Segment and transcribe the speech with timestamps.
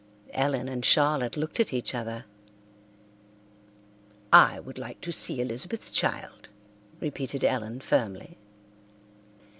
[0.33, 2.25] Ellen and Charlotte looked at each other.
[4.33, 6.49] "I would like to see Elizabeth's child,"
[6.99, 8.39] repeated Ellen firmly.